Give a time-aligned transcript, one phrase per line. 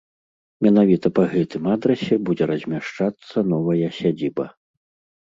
[0.67, 4.53] Менавіта па гэтым адрасе будзе размяшчацца новая сядзіба.